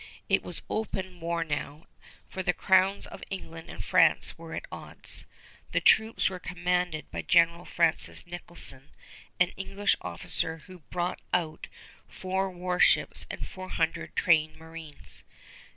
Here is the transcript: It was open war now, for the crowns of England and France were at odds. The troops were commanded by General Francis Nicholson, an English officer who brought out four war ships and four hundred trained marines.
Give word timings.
It 0.27 0.41
was 0.41 0.63
open 0.67 1.19
war 1.19 1.43
now, 1.43 1.85
for 2.27 2.41
the 2.41 2.53
crowns 2.53 3.05
of 3.05 3.21
England 3.29 3.69
and 3.69 3.83
France 3.83 4.35
were 4.35 4.55
at 4.55 4.65
odds. 4.71 5.27
The 5.73 5.79
troops 5.79 6.27
were 6.27 6.39
commanded 6.39 7.11
by 7.11 7.21
General 7.21 7.65
Francis 7.65 8.25
Nicholson, 8.25 8.89
an 9.39 9.49
English 9.57 9.95
officer 10.01 10.57
who 10.65 10.79
brought 10.89 11.21
out 11.35 11.67
four 12.07 12.49
war 12.49 12.79
ships 12.79 13.27
and 13.29 13.47
four 13.47 13.69
hundred 13.69 14.15
trained 14.15 14.55
marines. 14.57 15.23